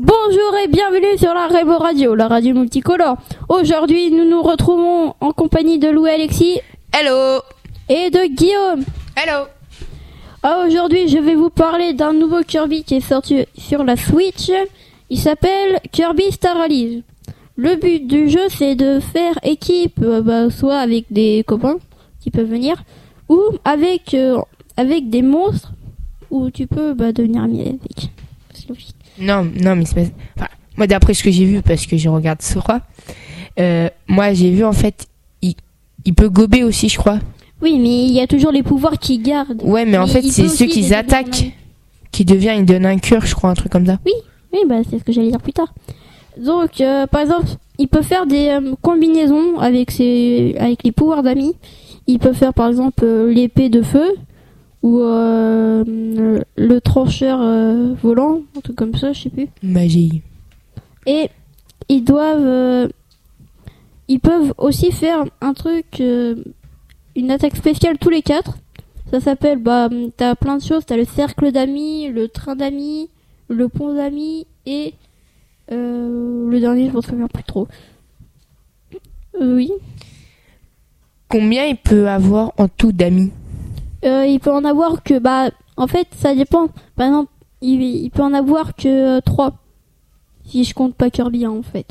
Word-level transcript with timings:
Bonjour 0.00 0.54
et 0.62 0.68
bienvenue 0.68 1.18
sur 1.18 1.34
la 1.34 1.48
Rebo 1.48 1.76
Radio, 1.76 2.14
la 2.14 2.28
radio 2.28 2.54
multicolore. 2.54 3.16
Aujourd'hui, 3.48 4.12
nous 4.12 4.30
nous 4.30 4.42
retrouvons 4.42 5.14
en 5.20 5.32
compagnie 5.32 5.80
de 5.80 5.88
Louis 5.88 6.10
Alexis 6.10 6.60
Hello 6.92 7.40
et 7.88 8.08
de 8.08 8.32
Guillaume. 8.32 8.84
Hello 9.16 9.46
Ah, 10.44 10.62
Aujourd'hui, 10.64 11.08
je 11.08 11.18
vais 11.18 11.34
vous 11.34 11.50
parler 11.50 11.94
d'un 11.94 12.12
nouveau 12.12 12.42
Kirby 12.42 12.84
qui 12.84 12.94
est 12.94 13.00
sorti 13.00 13.44
sur 13.58 13.82
la 13.82 13.96
Switch. 13.96 14.52
Il 15.10 15.18
s'appelle 15.18 15.80
Kirby 15.90 16.30
Star 16.30 16.56
Allies. 16.58 17.02
Le 17.56 17.74
but 17.74 18.06
du 18.06 18.28
jeu, 18.30 18.48
c'est 18.50 18.76
de 18.76 19.00
faire 19.00 19.34
équipe, 19.42 19.98
euh, 20.00 20.22
bah, 20.22 20.48
soit 20.48 20.78
avec 20.78 21.06
des 21.10 21.42
copains 21.44 21.78
qui 22.20 22.30
peuvent 22.30 22.48
venir, 22.48 22.84
ou 23.28 23.40
avec 23.64 24.14
euh, 24.14 24.38
avec 24.76 25.10
des 25.10 25.22
monstres, 25.22 25.72
où 26.30 26.50
tu 26.52 26.68
peux 26.68 26.94
bah, 26.94 27.10
devenir 27.10 27.42
ami 27.42 27.62
avec. 27.62 28.10
C'est 28.54 28.68
logique. 28.68 28.94
Non, 29.20 29.48
non, 29.60 29.76
mais 29.76 29.84
c'est 29.84 29.94
pas... 29.94 30.10
Enfin, 30.36 30.48
moi, 30.76 30.86
d'après 30.86 31.14
ce 31.14 31.22
que 31.22 31.30
j'ai 31.30 31.44
vu, 31.44 31.62
parce 31.62 31.86
que 31.86 31.96
je 31.96 32.08
regarde 32.08 32.42
Sora, 32.42 32.80
euh, 33.58 33.88
moi, 34.06 34.32
j'ai 34.32 34.50
vu, 34.50 34.64
en 34.64 34.72
fait, 34.72 35.06
il, 35.42 35.54
il 36.04 36.14
peut 36.14 36.28
gober 36.28 36.64
aussi, 36.64 36.88
je 36.88 36.98
crois. 36.98 37.18
Oui, 37.60 37.78
mais 37.78 38.04
il 38.04 38.12
y 38.12 38.20
a 38.20 38.26
toujours 38.26 38.52
les 38.52 38.62
pouvoirs 38.62 38.98
qui 38.98 39.18
gardent. 39.18 39.62
Ouais, 39.64 39.84
mais 39.84 39.98
en 39.98 40.06
fait, 40.06 40.22
c'est 40.22 40.48
ceux 40.48 40.66
qui 40.66 40.94
attaquent 40.94 41.52
qui 42.12 42.24
devient, 42.24 42.54
il 42.56 42.64
donne 42.64 42.86
un 42.86 42.98
cœur, 42.98 43.26
je 43.26 43.34
crois, 43.34 43.50
un 43.50 43.54
truc 43.54 43.70
comme 43.72 43.86
ça. 43.86 43.98
Oui, 44.06 44.60
bah 44.66 44.76
c'est 44.88 44.98
ce 44.98 45.04
que 45.04 45.12
j'allais 45.12 45.30
dire 45.30 45.40
plus 45.40 45.52
tard. 45.52 45.72
Donc, 46.38 46.80
euh, 46.80 47.06
par 47.06 47.20
exemple, 47.20 47.48
il 47.78 47.88
peut 47.88 48.02
faire 48.02 48.26
des 48.26 48.48
euh, 48.48 48.74
combinaisons 48.80 49.58
avec 49.58 49.90
ses, 49.90 50.54
avec 50.58 50.82
les 50.84 50.92
pouvoirs 50.92 51.22
d'amis. 51.22 51.54
Il 52.06 52.18
peut 52.18 52.32
faire 52.32 52.54
par 52.54 52.68
exemple 52.68 53.04
euh, 53.04 53.32
l'épée 53.32 53.68
de 53.68 53.82
feu 53.82 54.16
ou 54.82 55.00
euh, 55.00 55.84
le, 55.86 56.44
le 56.56 56.80
trancheur 56.80 57.40
euh, 57.40 57.94
volant, 57.94 58.42
un 58.56 58.60
truc 58.60 58.76
comme 58.76 58.94
ça, 58.94 59.12
je 59.12 59.22
sais 59.22 59.30
plus. 59.30 59.48
Magie. 59.62 60.22
Et 61.06 61.30
ils 61.88 62.04
doivent, 62.04 62.46
euh, 62.46 62.88
ils 64.08 64.20
peuvent 64.20 64.54
aussi 64.58 64.92
faire 64.92 65.24
un 65.40 65.54
truc, 65.54 66.00
une 66.00 67.30
attaque 67.30 67.56
spéciale 67.56 67.98
tous 67.98 68.10
les 68.10 68.22
quatre. 68.22 68.58
Ça 69.10 69.20
s'appelle, 69.20 69.58
bah, 69.58 69.88
t'as 70.16 70.34
plein 70.34 70.58
de 70.58 70.62
choses. 70.62 70.84
T'as 70.84 70.96
le 70.96 71.04
cercle 71.04 71.50
d'amis, 71.50 72.08
le 72.08 72.28
train 72.28 72.56
d'amis, 72.56 73.08
le 73.48 73.68
pont 73.68 73.94
d'amis 73.94 74.46
et 74.66 74.94
le 75.70 76.58
dernier, 76.60 76.88
je 76.88 76.92
m'en 76.92 77.02
souviens 77.02 77.28
plus 77.28 77.44
trop. 77.44 77.68
Oui. 79.40 79.70
Combien 81.28 81.64
il 81.66 81.76
peut 81.76 82.08
avoir 82.08 82.52
en 82.58 82.68
tout 82.68 82.92
d'amis? 82.92 83.32
Euh, 84.04 84.26
il 84.26 84.38
peut 84.40 84.52
en 84.52 84.64
avoir 84.64 85.02
que, 85.02 85.18
bah, 85.18 85.50
en 85.76 85.86
fait, 85.86 86.06
ça 86.16 86.34
dépend. 86.34 86.68
Par 86.96 87.06
exemple, 87.06 87.30
il, 87.62 87.82
il 87.82 88.10
peut 88.10 88.22
en 88.22 88.32
avoir 88.34 88.74
que 88.76 89.20
3. 89.20 89.54
Si 90.46 90.64
je 90.64 90.72
compte 90.74 90.94
pas 90.94 91.10
Kirby, 91.10 91.44
hein, 91.44 91.50
en 91.58 91.62
fait. 91.62 91.86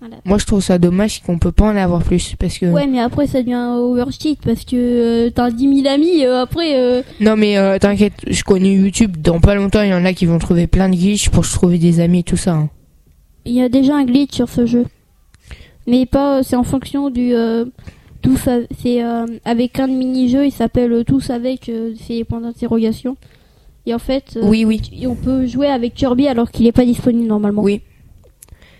Voilà. 0.00 0.16
Moi, 0.24 0.38
je 0.38 0.46
trouve 0.46 0.62
ça 0.62 0.78
dommage 0.78 1.20
qu'on 1.22 1.38
peut 1.38 1.52
pas 1.52 1.66
en 1.66 1.76
avoir 1.76 2.02
plus, 2.02 2.34
parce 2.38 2.56
que... 2.56 2.64
Ouais, 2.64 2.86
mais 2.86 3.00
après 3.00 3.26
ça 3.26 3.42
devient 3.42 3.74
overcheat 3.76 4.38
parce 4.42 4.64
que 4.64 5.26
euh, 5.26 5.30
t'as 5.30 5.50
10 5.50 5.82
000 5.82 5.94
amis. 5.94 6.24
euh, 6.24 6.40
après, 6.40 6.78
euh, 6.80 7.02
Non, 7.20 7.36
mais 7.36 7.58
euh, 7.58 7.76
t'inquiète, 7.78 8.14
je 8.26 8.42
connais 8.42 8.72
YouTube, 8.72 9.18
dans 9.18 9.40
pas 9.40 9.54
longtemps, 9.54 9.82
il 9.82 9.90
y 9.90 9.94
en 9.94 10.06
a 10.06 10.14
qui 10.14 10.24
vont 10.24 10.38
trouver 10.38 10.66
plein 10.66 10.88
de 10.88 10.96
glitches 10.96 11.28
pour 11.28 11.44
se 11.44 11.52
trouver 11.54 11.76
des 11.76 12.00
amis 12.00 12.20
et 12.20 12.22
tout 12.22 12.38
ça. 12.38 12.54
hein. 12.54 12.70
il 13.44 13.52
y 13.52 13.60
a 13.60 13.68
déjà 13.68 13.94
un 13.96 14.04
glitch 14.04 14.32
sur 14.34 14.48
ce 14.48 14.64
jeu, 14.64 14.86
mais 15.86 16.06
pas. 16.06 16.42
C'est 16.44 16.56
en 16.56 16.64
fonction 16.64 17.10
du 17.10 17.34
euh, 17.34 17.66
tous. 18.20 18.48
C'est 18.78 19.02
euh, 19.04 19.26
avec 19.44 19.78
un 19.80 19.86
mini-jeu. 19.86 20.46
Il 20.46 20.52
s'appelle 20.52 20.92
euh, 20.92 21.04
tous 21.04 21.30
avec. 21.30 21.68
euh, 21.68 21.94
c'est 22.00 22.14
les 22.14 22.24
points 22.24 22.40
d'interrogation. 22.40 23.16
Et 23.86 23.94
en 23.94 23.98
fait, 23.98 24.36
euh, 24.36 24.42
Oui, 24.44 24.64
oui. 24.64 24.80
on 25.06 25.14
peut 25.14 25.46
jouer 25.46 25.66
avec 25.68 25.94
Kirby 25.94 26.28
alors 26.28 26.50
qu'il 26.50 26.66
est 26.66 26.72
pas 26.72 26.84
disponible 26.84 27.26
normalement. 27.26 27.62
Oui. 27.62 27.80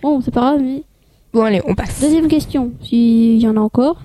Bon, 0.02 0.20
c'est 0.20 0.30
pas 0.30 0.40
grave. 0.40 0.60
Mais 0.62 0.82
Bon, 1.32 1.42
allez, 1.42 1.60
on 1.66 1.74
passe. 1.74 2.00
deuxième 2.00 2.28
question, 2.28 2.72
s'il 2.82 3.38
y 3.40 3.46
en 3.48 3.56
a 3.56 3.60
encore. 3.60 4.00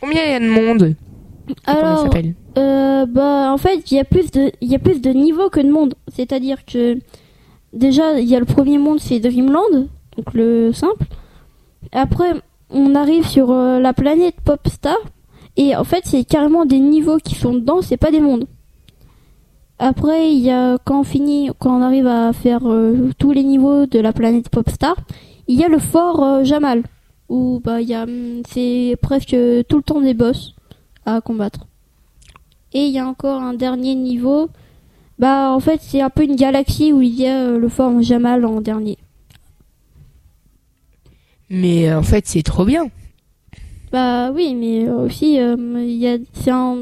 Combien 0.00 0.22
il 0.24 0.30
y 0.30 0.34
a 0.34 0.40
de 0.40 0.48
monde 0.48 0.94
Alors, 1.66 2.08
Euh, 2.58 3.04
bah 3.06 3.52
en 3.52 3.58
fait 3.58 3.90
il 3.90 3.96
y 3.96 4.00
a 4.00 4.04
plus 4.04 4.30
de 4.30 4.50
il 4.62 4.68
y 4.70 4.74
a 4.74 4.78
plus 4.78 5.00
de 5.02 5.10
niveaux 5.10 5.50
que 5.50 5.60
de 5.60 5.70
monde 5.70 5.94
c'est 6.08 6.32
à 6.32 6.40
dire 6.40 6.64
que 6.64 6.98
déjà 7.74 8.18
il 8.18 8.26
y 8.26 8.34
a 8.34 8.38
le 8.40 8.46
premier 8.46 8.78
monde 8.78 8.98
c'est 8.98 9.20
Dreamland 9.20 9.88
donc 10.16 10.32
le 10.32 10.72
simple 10.72 11.04
après 11.92 12.32
on 12.70 12.94
arrive 12.94 13.26
sur 13.26 13.50
euh, 13.50 13.78
la 13.78 13.92
planète 13.92 14.36
Popstar 14.44 14.96
et 15.56 15.76
en 15.76 15.84
fait 15.84 16.02
c'est 16.04 16.24
carrément 16.24 16.64
des 16.64 16.80
niveaux 16.80 17.18
qui 17.18 17.34
sont 17.34 17.54
dedans 17.54 17.82
c'est 17.82 17.96
pas 17.96 18.10
des 18.10 18.20
mondes 18.20 18.46
après 19.78 20.32
il 20.32 20.40
y 20.40 20.50
a 20.50 20.78
quand 20.84 21.00
on 21.00 21.04
finit 21.04 21.50
quand 21.58 21.78
on 21.78 21.82
arrive 21.82 22.06
à 22.06 22.32
faire 22.32 22.62
euh, 22.66 23.10
tous 23.18 23.32
les 23.32 23.44
niveaux 23.44 23.86
de 23.86 23.98
la 23.98 24.12
planète 24.12 24.48
Popstar 24.48 24.96
il 25.48 25.58
y 25.58 25.64
a 25.64 25.68
le 25.68 25.78
fort 25.78 26.22
euh, 26.22 26.44
Jamal 26.44 26.82
où 27.28 27.60
bah 27.64 27.80
il 27.80 27.88
y 27.88 27.94
a 27.94 28.04
hum, 28.04 28.42
c'est 28.48 28.96
presque 29.00 29.36
tout 29.68 29.76
le 29.76 29.82
temps 29.82 30.00
des 30.00 30.14
boss 30.14 30.54
à 31.04 31.20
combattre 31.20 31.66
et 32.76 32.86
il 32.86 32.92
y 32.92 32.98
a 32.98 33.06
encore 33.06 33.40
un 33.40 33.54
dernier 33.54 33.94
niveau. 33.94 34.50
Bah 35.18 35.50
en 35.50 35.60
fait 35.60 35.80
c'est 35.80 36.02
un 36.02 36.10
peu 36.10 36.24
une 36.24 36.36
galaxie 36.36 36.92
où 36.92 37.00
il 37.00 37.14
y 37.14 37.26
a 37.26 37.52
le 37.52 37.68
fort 37.70 38.02
Jamal 38.02 38.44
en 38.44 38.60
dernier. 38.60 38.98
Mais 41.50 41.88
euh, 41.88 41.98
en 41.98 42.02
fait, 42.02 42.26
c'est 42.26 42.42
trop 42.42 42.64
bien. 42.64 42.90
Bah 43.92 44.32
oui 44.32 44.54
mais 44.54 44.88
euh, 44.88 45.04
aussi 45.06 45.38
euh, 45.38 45.56
il 45.78 45.96
y 45.96 46.08
a 46.08 46.16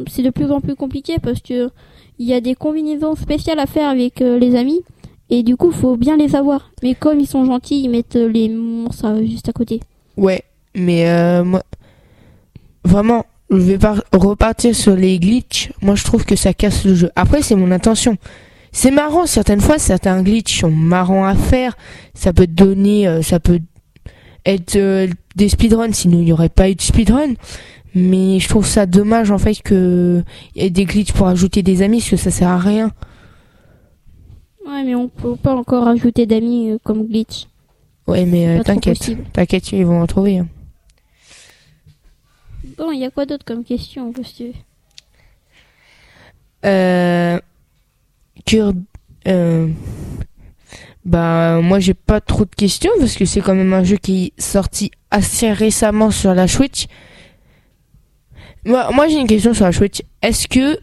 c'est 0.08 0.22
de 0.22 0.30
plus 0.30 0.50
en 0.50 0.60
plus 0.60 0.74
compliqué 0.74 1.16
parce 1.22 1.40
que 1.40 1.70
il 2.18 2.26
y 2.26 2.32
a 2.32 2.40
des 2.40 2.54
combinaisons 2.54 3.14
spéciales 3.14 3.58
à 3.58 3.66
faire 3.66 3.90
avec 3.90 4.22
euh, 4.22 4.38
les 4.38 4.56
amis 4.56 4.80
et 5.28 5.42
du 5.42 5.56
coup 5.56 5.70
faut 5.70 5.96
bien 5.96 6.16
les 6.16 6.34
avoir. 6.34 6.70
Mais 6.82 6.94
comme 6.94 7.20
ils 7.20 7.26
sont 7.26 7.44
gentils 7.44 7.82
ils 7.82 7.90
mettent 7.90 8.14
les 8.16 8.48
monstres 8.48 9.20
juste 9.22 9.48
à 9.48 9.52
côté. 9.52 9.80
Ouais, 10.16 10.42
mais 10.74 11.08
euh, 11.10 11.44
moi, 11.44 11.62
vraiment, 12.84 13.26
je 13.50 13.56
vais 13.56 13.78
pas 13.78 13.96
repartir 14.12 14.74
sur 14.74 14.96
les 14.96 15.18
glitches. 15.18 15.72
Moi, 15.82 15.96
je 15.96 16.04
trouve 16.04 16.24
que 16.24 16.36
ça 16.36 16.54
casse 16.54 16.84
le 16.84 16.94
jeu. 16.94 17.10
Après, 17.16 17.42
c'est 17.42 17.56
mon 17.56 17.70
intention. 17.70 18.16
C'est 18.70 18.92
marrant, 18.92 19.26
certaines 19.26 19.60
fois, 19.60 19.78
certains 19.78 20.22
glitches 20.22 20.60
sont 20.60 20.70
marrants 20.70 21.24
à 21.24 21.34
faire. 21.34 21.76
Ça 22.14 22.32
peut 22.32 22.46
te 22.46 22.52
donner, 22.52 23.22
ça 23.22 23.40
peut 23.40 23.60
être 24.46 24.76
euh, 24.76 25.08
des 25.36 25.48
speedruns, 25.48 25.92
sinon 25.92 26.18
il 26.18 26.24
n'y 26.26 26.32
aurait 26.32 26.48
pas 26.48 26.70
eu 26.70 26.74
de 26.74 26.82
speedrun. 26.82 27.34
Mais 27.94 28.40
je 28.40 28.48
trouve 28.48 28.66
ça 28.66 28.86
dommage, 28.86 29.30
en 29.30 29.38
fait, 29.38 29.62
que 29.62 30.24
y 30.56 30.62
ait 30.62 30.70
des 30.70 30.84
glitches 30.84 31.12
pour 31.12 31.28
ajouter 31.28 31.62
des 31.62 31.80
amis, 31.82 31.98
parce 31.98 32.10
que 32.10 32.16
ça 32.16 32.30
sert 32.32 32.48
à 32.48 32.58
rien. 32.58 32.90
Ouais 34.66 34.82
mais 34.82 34.94
on 34.94 35.08
peut 35.08 35.36
pas 35.36 35.54
encore 35.54 35.86
ajouter 35.86 36.26
d'amis 36.26 36.70
euh, 36.70 36.78
comme 36.82 37.06
glitch. 37.06 37.46
Ouais, 38.06 38.24
mais 38.26 38.48
euh, 38.48 38.62
t'inquiète, 38.62 38.98
t'inquiète, 39.32 39.72
ils 39.72 39.84
vont 39.84 40.02
en 40.02 40.06
trouver. 40.06 40.38
hein. 40.38 40.48
Bon 42.78 42.90
il 42.90 43.00
y 43.00 43.04
a 43.04 43.10
quoi 43.10 43.26
d'autre 43.26 43.44
comme 43.44 43.62
question 43.62 44.12
que 44.12 44.22
Euh, 46.64 47.38
euh, 49.26 49.68
bah 51.04 51.60
moi 51.62 51.80
j'ai 51.80 51.94
pas 51.94 52.20
trop 52.20 52.44
de 52.44 52.54
questions 52.54 52.90
parce 52.98 53.14
que 53.16 53.24
c'est 53.24 53.40
quand 53.40 53.54
même 53.54 53.72
un 53.72 53.84
jeu 53.84 53.96
qui 53.96 54.26
est 54.36 54.40
sorti 54.40 54.90
assez 55.10 55.52
récemment 55.52 56.10
sur 56.10 56.34
la 56.34 56.48
Switch. 56.48 56.86
Moi, 58.64 58.90
moi 58.92 59.08
j'ai 59.08 59.18
une 59.18 59.26
question 59.26 59.52
sur 59.54 59.66
la 59.66 59.72
Switch. 59.72 60.02
Est-ce 60.22 60.48
que 60.48 60.78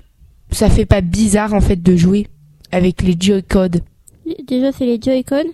ça 0.51 0.69
fait 0.69 0.85
pas 0.85 1.01
bizarre 1.01 1.53
en 1.53 1.61
fait 1.61 1.81
de 1.81 1.95
jouer 1.95 2.27
avec 2.71 3.01
les 3.01 3.15
Joy-Con? 3.19 3.69
Déjà, 4.47 4.71
c'est 4.71 4.85
les 4.85 4.99
Joy-Con. 5.01 5.45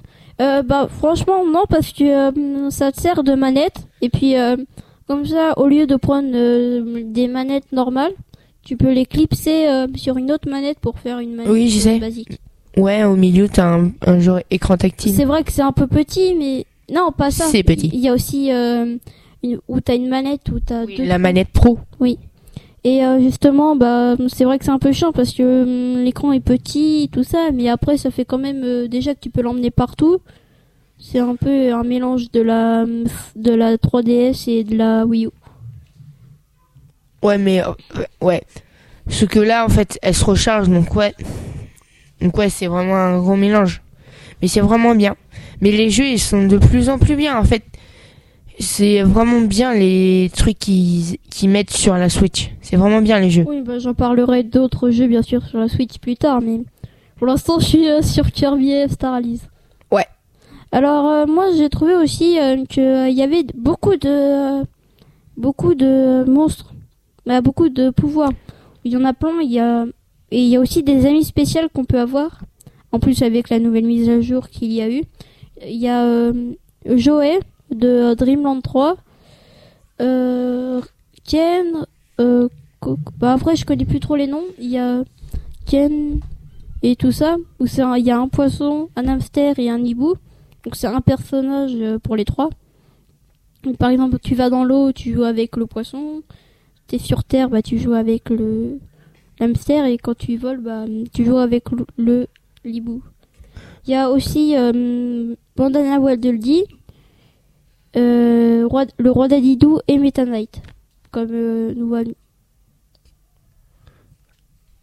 Euh, 0.41 0.61
bah, 0.61 0.87
franchement, 0.89 1.43
non, 1.45 1.63
parce 1.69 1.91
que 1.93 2.03
euh, 2.03 2.69
ça 2.69 2.91
te 2.91 3.01
sert 3.01 3.23
de 3.23 3.33
manette. 3.33 3.77
Et 4.01 4.09
puis, 4.09 4.37
euh, 4.37 4.55
comme 5.07 5.25
ça, 5.25 5.57
au 5.57 5.67
lieu 5.67 5.87
de 5.87 5.95
prendre 5.95 6.29
euh, 6.33 7.01
des 7.05 7.27
manettes 7.27 7.71
normales, 7.71 8.11
tu 8.63 8.75
peux 8.77 8.91
les 8.91 9.05
clipser 9.05 9.65
sur 9.95 10.17
une 10.17 10.29
autre 10.31 10.49
manette 10.49 10.79
pour 10.79 10.99
faire 10.99 11.19
une 11.19 11.35
manette 11.35 11.51
Oui, 11.51 11.69
je 11.69 11.79
sais. 11.79 11.99
basique. 11.99 12.39
Ouais, 12.77 13.03
au 13.03 13.15
milieu 13.15 13.49
t'as 13.49 13.65
un, 13.79 13.91
un 14.05 14.19
genre 14.19 14.39
écran 14.51 14.77
tactile. 14.77 15.13
C'est 15.13 15.25
vrai 15.25 15.43
que 15.43 15.51
c'est 15.51 15.61
un 15.61 15.71
peu 15.71 15.87
petit, 15.87 16.35
mais 16.35 16.65
non, 16.93 17.11
pas 17.11 17.31
ça. 17.31 17.45
C'est 17.45 17.63
petit. 17.63 17.89
Il 17.93 17.99
y 17.99 18.07
a 18.07 18.13
aussi 18.13 18.51
euh, 18.53 18.95
une... 19.43 19.59
où 19.67 19.81
t'as 19.81 19.95
une 19.95 20.07
manette 20.09 20.49
où 20.49 20.59
t'as 20.59 20.85
Oui, 20.85 20.97
deux. 20.97 21.05
la 21.05 21.17
manette 21.17 21.49
pro. 21.49 21.79
Et 22.83 23.03
euh, 23.03 23.19
justement, 23.19 23.75
bah, 23.75 24.15
c'est 24.29 24.45
vrai 24.45 24.59
que 24.59 24.63
c'est 24.63 24.71
un 24.71 24.79
peu 24.79 24.93
chiant 24.93 25.11
parce 25.11 25.33
que 25.33 25.63
hum, 25.97 26.03
l'écran 26.03 26.31
est 26.31 26.39
petit, 26.39 27.09
tout 27.11 27.23
ça, 27.23 27.49
mais 27.53 27.67
après, 27.67 27.97
ça 27.97 28.11
fait 28.11 28.23
quand 28.23 28.37
même 28.37 28.61
euh, 28.63 28.87
déjà 28.87 29.13
que 29.13 29.19
tu 29.19 29.29
peux 29.29 29.41
l'emmener 29.41 29.71
partout. 29.71 30.19
C'est 30.99 31.19
un 31.19 31.35
peu 31.35 31.73
un 31.73 31.83
mélange 31.83 32.31
de 32.31 32.41
la 32.41 32.85
de 33.35 33.51
la 33.51 33.75
3DS 33.75 34.49
et 34.49 34.63
de 34.63 34.75
la 34.77 35.05
Wii 35.05 35.25
U. 35.25 35.29
Ouais, 37.23 37.37
mais 37.37 37.61
euh, 37.61 37.71
ouais. 38.21 38.43
Ce 39.09 39.25
que 39.25 39.39
là, 39.39 39.65
en 39.65 39.69
fait, 39.69 39.99
elle 40.01 40.15
se 40.15 40.23
recharge, 40.25 40.69
donc 40.69 40.95
ouais. 40.95 41.13
Donc 42.21 42.37
ouais, 42.37 42.49
c'est 42.49 42.67
vraiment 42.67 42.95
un 42.95 43.17
gros 43.19 43.35
mélange. 43.35 43.81
Mais 44.41 44.47
c'est 44.47 44.61
vraiment 44.61 44.95
bien. 44.95 45.15
Mais 45.61 45.71
les 45.71 45.89
jeux, 45.89 46.07
ils 46.07 46.19
sont 46.19 46.45
de 46.45 46.57
plus 46.57 46.89
en 46.89 46.99
plus 46.99 47.15
bien, 47.15 47.37
en 47.37 47.43
fait. 47.43 47.63
C'est 48.59 49.03
vraiment 49.03 49.41
bien 49.41 49.73
les 49.73 50.31
trucs 50.35 50.57
qu'ils 50.57 51.17
qu'ils 51.29 51.49
mettent 51.49 51.71
sur 51.71 51.95
la 51.95 52.09
Switch. 52.09 52.51
C'est 52.61 52.75
vraiment 52.75 53.01
bien 53.01 53.19
les 53.19 53.29
jeux. 53.29 53.45
Oui, 53.47 53.61
bah, 53.61 53.77
j'en 53.77 53.93
parlerai 53.93 54.43
d'autres 54.43 54.89
jeux 54.89 55.07
bien 55.07 55.21
sûr 55.21 55.45
sur 55.45 55.59
la 55.59 55.67
Switch 55.67 55.99
plus 55.99 56.15
tard, 56.15 56.41
mais 56.41 56.61
Pour 57.17 57.27
l'instant, 57.27 57.59
je 57.59 57.65
suis 57.65 57.87
euh, 57.89 58.01
sur 58.01 58.31
Kirby 58.31 58.71
et 58.71 58.87
Star 58.87 59.13
Allies. 59.13 59.41
Ouais. 59.91 60.07
Alors 60.71 61.05
euh, 61.05 61.25
moi, 61.27 61.45
j'ai 61.55 61.69
trouvé 61.69 61.95
aussi 61.95 62.39
euh, 62.39 62.65
que 62.65 63.09
il 63.09 63.15
y 63.15 63.21
avait 63.21 63.45
beaucoup 63.55 63.95
de 63.95 64.63
beaucoup 65.35 65.75
de 65.75 66.23
monstres, 66.27 66.73
bah, 67.27 67.41
beaucoup 67.41 67.69
de 67.69 67.91
pouvoirs. 67.91 68.31
Il 68.83 68.91
y 68.91 68.97
en 68.97 69.05
a 69.05 69.13
plein. 69.13 69.39
Il 69.41 69.51
y 69.51 69.59
a 69.59 69.85
et 70.31 70.41
il 70.41 70.47
y 70.47 70.55
a 70.55 70.59
aussi 70.59 70.83
des 70.83 71.05
amis 71.05 71.23
spéciaux 71.23 71.61
qu'on 71.73 71.85
peut 71.85 71.99
avoir. 71.99 72.41
En 72.91 72.99
plus, 72.99 73.21
avec 73.21 73.49
la 73.49 73.59
nouvelle 73.59 73.85
mise 73.85 74.09
à 74.09 74.21
jour 74.21 74.49
qu'il 74.49 74.71
y 74.71 74.81
a 74.81 74.89
eu, 74.89 75.03
il 75.65 75.75
y 75.75 75.87
a 75.87 76.03
euh, 76.05 76.53
Joey 76.85 77.39
de 77.71 78.13
Dreamland 78.13 78.61
3, 78.61 78.97
euh, 80.01 80.81
Ken. 81.25 81.85
euh, 82.19 82.47
bah 83.19 83.33
après, 83.33 83.55
je 83.55 83.65
connais 83.65 83.85
plus 83.85 83.99
trop 83.99 84.15
les 84.15 84.27
noms. 84.27 84.45
Il 84.59 84.69
y 84.69 84.77
a 84.77 85.03
Ken 85.65 86.19
et 86.83 86.95
tout 86.95 87.11
ça. 87.11 87.35
Où 87.59 87.65
il 87.65 88.05
y 88.05 88.11
a 88.11 88.19
un 88.19 88.27
poisson, 88.27 88.89
un 88.95 89.07
hamster 89.07 89.59
et 89.59 89.69
un 89.69 89.83
hibou. 89.83 90.15
Donc 90.63 90.75
c'est 90.75 90.87
un 90.87 91.01
personnage 91.01 91.75
euh, 91.75 91.99
pour 91.99 92.15
les 92.15 92.25
trois. 92.25 92.49
Donc, 93.63 93.77
par 93.77 93.89
exemple, 93.89 94.17
tu 94.19 94.35
vas 94.35 94.49
dans 94.49 94.63
l'eau, 94.63 94.91
tu 94.91 95.13
joues 95.13 95.23
avec 95.23 95.57
le 95.57 95.65
poisson. 95.65 96.21
T'es 96.87 96.99
sur 96.99 97.23
terre, 97.23 97.49
bah 97.49 97.61
tu 97.61 97.79
joues 97.79 97.93
avec 97.93 98.29
le 98.29 98.79
l'hamster 99.39 99.85
et 99.85 99.97
quand 99.97 100.17
tu 100.17 100.37
voles, 100.37 100.59
bah 100.61 100.85
tu 101.13 101.25
joues 101.25 101.37
avec 101.37 101.69
le, 101.71 101.85
le 101.97 102.27
l'hibou. 102.65 103.01
Il 103.85 103.91
y 103.91 103.95
a 103.95 104.09
aussi 104.09 104.55
euh, 104.57 105.35
Bandana 105.55 105.99
Waddle-Dee, 105.99 106.65
euh, 107.95 108.67
roi- 108.67 108.85
le 108.97 109.11
roi 109.11 109.27
d'Adidou 109.27 109.79
et 109.87 109.97
Meta 109.97 110.25
Knight 110.25 110.61
comme 111.11 111.29
euh, 111.31 111.93
ami. 111.95 112.15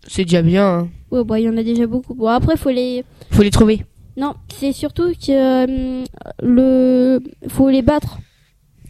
C'est 0.06 0.24
déjà 0.24 0.42
bien. 0.42 0.66
hein. 0.80 0.88
Ouais, 1.10 1.24
bah 1.24 1.38
il 1.40 1.44
y 1.44 1.48
en 1.48 1.56
a 1.56 1.62
déjà 1.62 1.86
beaucoup. 1.86 2.14
Bon 2.14 2.26
après 2.28 2.56
faut 2.56 2.70
les 2.70 3.04
Faut 3.30 3.42
les 3.42 3.50
trouver. 3.50 3.84
non, 4.16 4.34
c'est 4.52 4.72
surtout 4.72 5.12
que 5.12 5.30
euh, 5.32 6.04
le 6.42 7.20
faut 7.48 7.68
les 7.70 7.82
battre 7.82 8.18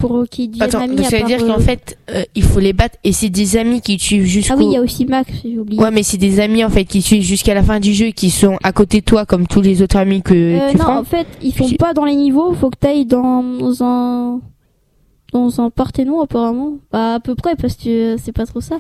pour 0.09 0.25
Attends, 0.61 0.87
donc 0.87 1.01
à 1.01 1.05
ça 1.05 1.19
veut 1.19 1.25
dire 1.25 1.43
euh, 1.43 1.47
qu'en 1.47 1.59
fait, 1.61 1.99
euh, 2.11 2.23
il 2.35 2.43
faut 2.43 2.61
les 2.61 2.73
battre 2.73 2.97
et 3.05 3.13
c'est 3.13 3.29
des 3.31 3.57
amis 3.57 3.81
qui 3.81 3.97
tuent 3.97 4.27
jusqu'au. 4.27 4.55
Ah 4.55 4.57
oui, 4.59 4.67
il 4.67 4.73
y 4.73 4.77
a 4.77 4.81
aussi 4.81 5.05
Max, 5.07 5.31
j'ai 5.43 5.59
oublié. 5.59 5.81
Ouais, 5.81 5.91
mais 5.91 6.03
c'est 6.03 6.17
des 6.19 6.41
amis 6.41 6.65
en 6.65 6.71
fait 6.71 6.85
qui 6.85 7.03
suivent 7.03 7.23
jusqu'à 7.23 7.55
la 7.55 7.63
fin 7.63 7.81
du 7.81 7.93
jeu, 7.95 8.07
qui 8.09 8.31
sont 8.31 8.59
à 8.63 8.73
côté 8.73 9.01
de 9.01 9.05
toi 9.05 9.25
comme 9.27 9.47
tous 9.47 9.61
les 9.61 9.83
autres 9.83 9.97
amis 9.97 10.23
que 10.23 10.35
Euh, 10.35 10.71
tu 10.71 10.77
non, 10.77 10.85
prends. 10.85 10.99
en 10.99 11.05
fait, 11.05 11.27
ils 11.43 11.53
J'ai- 11.55 11.77
pas 11.77 11.95
dans 11.95 12.05
les 12.05 12.17
niveaux. 12.17 12.53
Faut 12.55 12.71
que 12.71 12.79
t'ailles 12.79 13.07
dans 13.07 13.43
un 13.83 14.41
dans 15.33 15.61
un 15.61 15.71
Parthénon 15.71 16.21
apparemment. 16.21 16.75
Bah 16.93 17.15
à 17.15 17.21
peu 17.21 17.35
près 17.35 17.57
parce 17.57 17.75
que 17.77 18.17
c'est 18.23 18.33
pas 18.33 18.47
trop 18.47 18.61
ça. 18.61 18.77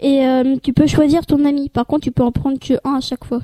Et 0.00 0.24
euh, 0.26 0.56
tu 0.62 0.72
peux 0.72 0.86
choisir 0.86 1.26
ton 1.26 1.44
ami. 1.44 1.68
Par 1.68 1.86
contre, 1.86 2.04
tu 2.04 2.10
peux 2.12 2.22
en 2.22 2.32
prendre 2.32 2.58
que 2.58 2.74
un 2.84 2.94
à 2.94 3.00
chaque 3.00 3.24
fois. 3.24 3.40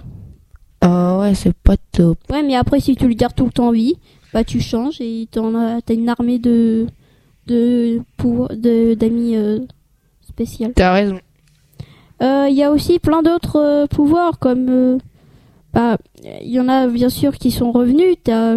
Ah 0.81 1.19
ouais, 1.21 1.35
c'est 1.35 1.55
pas 1.57 1.77
top. 1.93 2.19
Ouais, 2.31 2.43
mais 2.43 2.55
après 2.57 2.81
si 2.81 2.95
tu 2.97 3.09
le 3.09 3.15
gardes 3.15 3.35
tout 3.35 3.45
le 3.47 3.51
temps 3.51 3.69
en 3.69 3.73
vie, 3.73 3.95
bah 4.35 4.45
tu 4.45 4.61
changes 4.61 5.01
et 5.01 5.27
t'en 5.31 5.55
as 5.55 5.81
t'as 5.81 5.95
une 5.95 6.09
armée 6.11 6.39
de 6.39 6.87
de 7.47 8.01
pour 8.19 8.49
de 8.49 8.93
d'amis 8.95 9.37
euh, 9.37 9.61
spéciales. 10.29 10.73
T'as 10.75 10.93
raison. 10.93 11.19
Euh, 12.23 12.47
Il 12.51 12.55
y 12.57 12.63
a 12.63 12.71
aussi 12.71 12.99
plein 12.99 13.23
d'autres 13.23 13.57
euh, 13.61 13.87
pouvoirs 13.87 14.39
comme 14.39 14.69
euh, 14.69 14.99
bah 15.73 15.97
il 16.43 16.51
y 16.51 16.59
en 16.61 16.69
a 16.69 16.87
bien 16.89 17.09
sûr 17.09 17.33
qui 17.39 17.51
sont 17.51 17.71
revenus. 17.73 18.17
T'as 18.25 18.57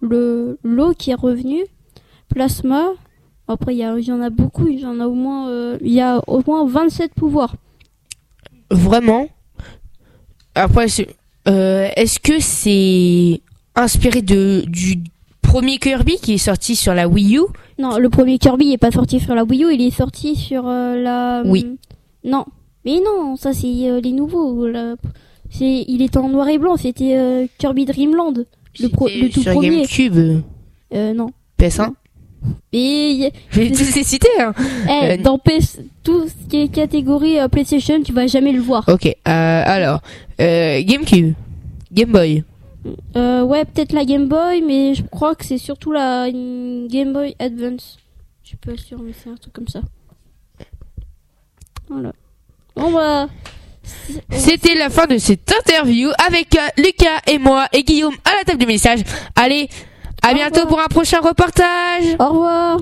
le 0.00 0.58
l'eau 0.62 0.92
qui 0.94 1.10
est 1.10 1.14
revenu, 1.14 1.64
plasma. 2.28 2.90
Après 3.48 3.74
il 3.74 3.78
y, 3.78 3.84
a- 3.84 3.98
y 3.98 4.12
en 4.12 4.20
a 4.22 4.30
beaucoup. 4.30 4.66
Il 4.68 4.80
y 4.80 4.86
en 4.86 5.00
a 5.00 5.06
au 5.06 5.14
moins 5.14 5.48
euh, 5.50 5.78
il 5.80 5.92
y 5.92 6.00
a 6.00 6.20
au 6.28 6.42
moins 6.46 6.66
27 6.66 7.14
pouvoirs. 7.14 7.54
Vraiment? 8.70 9.28
Après, 10.54 10.88
c'est- 10.88 11.14
euh, 11.48 11.88
est-ce 11.96 12.18
que 12.18 12.40
c'est 12.40 13.40
inspiré 13.76 14.22
de 14.22 14.64
du 14.66 14.96
premier 15.46 15.78
Kirby 15.78 16.16
qui 16.22 16.34
est 16.34 16.38
sorti 16.38 16.76
sur 16.76 16.94
la 16.94 17.08
Wii 17.08 17.36
U? 17.38 17.42
Non, 17.78 17.98
le 17.98 18.08
premier 18.08 18.38
Kirby 18.38 18.72
est 18.72 18.78
pas 18.78 18.90
sorti 18.90 19.20
sur 19.20 19.34
la 19.34 19.44
Wii 19.44 19.64
U, 19.64 19.72
il 19.74 19.82
est 19.82 19.90
sorti 19.90 20.34
sur 20.36 20.66
euh, 20.66 20.96
la. 20.96 21.42
Oui. 21.46 21.76
Non, 22.24 22.44
mais 22.84 22.98
non, 23.04 23.36
ça 23.36 23.52
c'est 23.52 23.66
euh, 23.90 24.00
les 24.00 24.12
nouveaux. 24.12 24.66
là. 24.66 24.96
C'est, 25.50 25.84
il 25.86 26.02
était 26.02 26.18
en 26.18 26.28
noir 26.28 26.48
et 26.48 26.58
blanc. 26.58 26.76
C'était 26.76 27.16
euh, 27.16 27.46
Kirby 27.58 27.84
Dreamland, 27.84 28.44
le, 28.80 28.88
pro- 28.88 29.08
le 29.08 29.28
tout 29.30 29.42
sur 29.42 29.52
premier. 29.52 29.70
GameCube, 29.82 30.42
euh, 30.94 31.12
non. 31.14 31.30
PS1. 31.58 31.92
Et 32.72 33.32
Je 33.50 33.60
vais 33.60 33.70
tous 33.70 33.94
les 33.96 34.04
citer. 34.04 34.28
Hein. 34.40 34.52
eh, 34.88 35.12
Euh, 35.12 35.16
dans 35.22 35.38
PS, 35.38 35.78
tout 36.02 36.26
ce 36.28 36.48
qui 36.48 36.58
est 36.62 36.68
catégorie 36.68 37.36
PlayStation, 37.50 38.00
tu 38.02 38.12
vas 38.12 38.26
jamais 38.26 38.52
le 38.52 38.60
voir. 38.60 38.84
Ok. 38.88 39.14
Alors, 39.24 40.00
GameCube, 40.38 41.34
Game 41.92 42.10
Boy, 42.12 42.44
Euh, 43.16 43.42
ouais, 43.42 43.64
peut-être 43.64 43.92
la 43.92 44.04
Game 44.04 44.28
Boy, 44.28 44.62
mais 44.62 44.94
je 44.94 45.02
crois 45.02 45.34
que 45.34 45.44
c'est 45.44 45.58
surtout 45.58 45.92
la 45.92 46.30
Game 46.30 47.12
Boy 47.12 47.34
Advance. 47.38 47.98
Je 48.42 48.48
suis 48.48 48.56
pas 48.56 48.76
sûr, 48.76 48.98
mais 49.00 49.12
c'est 49.12 49.30
un 49.30 49.36
truc 49.36 49.52
comme 49.52 49.68
ça. 49.68 49.80
Voilà. 51.88 52.12
Bon 52.74 52.92
bah. 52.92 53.28
C'était 54.30 54.74
la 54.74 54.90
fin 54.90 55.06
de 55.06 55.16
cette 55.18 55.50
interview 55.52 56.10
avec 56.26 56.56
euh, 56.56 56.82
Lucas 56.82 57.20
et 57.28 57.38
moi 57.38 57.66
et 57.72 57.84
Guillaume 57.84 58.14
à 58.24 58.30
la 58.36 58.44
table 58.44 58.58
du 58.58 58.66
message. 58.66 59.00
Allez, 59.36 59.68
à 60.22 60.32
Au 60.32 60.34
bientôt 60.34 60.62
revoir. 60.62 60.68
pour 60.68 60.80
un 60.80 60.86
prochain 60.88 61.20
reportage. 61.20 62.16
Au 62.18 62.28
revoir. 62.28 62.80